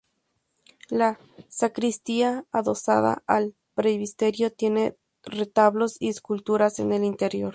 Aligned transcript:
La 0.89 1.19
sacristía 1.47 2.47
adosada 2.51 3.21
al 3.27 3.55
presbiterio 3.75 4.51
tiene 4.51 4.97
retablos 5.21 5.97
y 6.01 6.09
esculturas 6.09 6.79
en 6.79 6.91
el 6.91 7.03
interior. 7.03 7.49